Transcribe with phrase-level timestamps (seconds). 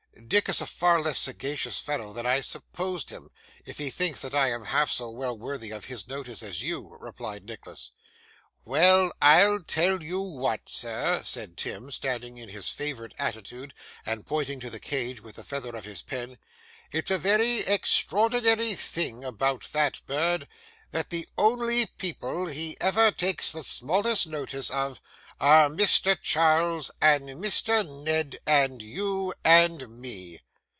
[0.27, 3.31] 'Dick is a far less sagacious fellow than I supposed him,
[3.65, 7.43] if he thinks I am half so well worthy of his notice as you,' replied
[7.45, 7.91] Nicholas.
[8.63, 13.73] 'Why, I'll tell you what, sir,' said Tim, standing in his favourite attitude
[14.05, 16.37] and pointing to the cage with the feather of his pen,
[16.93, 20.47] 'it's a very extraordinary thing about that bird,
[20.91, 25.01] that the only people he ever takes the smallest notice of,
[25.39, 26.15] are Mr.
[26.21, 27.83] Charles, and Mr.
[28.03, 30.39] Ned, and you, and me.